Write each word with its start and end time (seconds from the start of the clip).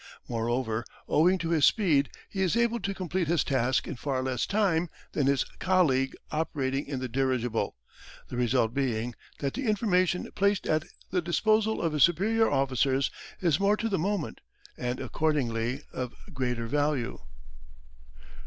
Moreover, 0.27 0.83
owing 1.07 1.37
to 1.37 1.49
his 1.51 1.63
speed 1.63 2.09
he 2.27 2.41
is 2.41 2.57
able 2.57 2.79
to 2.79 2.91
complete 2.95 3.27
his 3.27 3.43
task 3.43 3.87
in 3.87 3.97
far 3.97 4.23
less 4.23 4.47
time 4.47 4.89
than 5.11 5.27
his 5.27 5.43
colleague 5.59 6.15
operating 6.31 6.87
in 6.87 6.97
the 6.99 7.07
dirigible, 7.07 7.77
the 8.27 8.35
result 8.35 8.73
being 8.73 9.13
that 9.41 9.53
the 9.53 9.67
information 9.67 10.27
placed 10.31 10.65
at 10.65 10.85
the 11.11 11.21
disposal 11.21 11.79
of 11.79 11.93
his 11.93 12.03
superior 12.03 12.49
officers 12.49 13.11
is 13.41 13.59
more 13.59 13.77
to 13.77 13.87
the 13.89 13.99
moment, 13.99 14.41
and 14.75 14.99
accordingly 14.99 15.83
of 15.93 16.15
greater 16.33 16.65
value. 16.65 17.19